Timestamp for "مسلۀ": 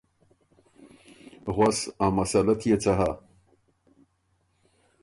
2.15-2.53